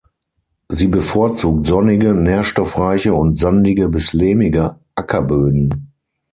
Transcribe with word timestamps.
Sie 0.67 0.87
bevorzugt 0.87 1.67
sonnige, 1.67 2.15
nährstoffreiche 2.15 3.13
und 3.13 3.37
sandige 3.37 3.87
bis 3.87 4.13
lehmige 4.13 4.77
Ackerböden. 4.95 5.91